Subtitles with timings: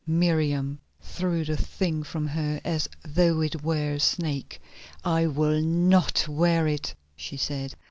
[0.07, 4.59] Miriam threw the thing from her as though it were a snake.
[5.05, 7.75] "I will not wear it," she said.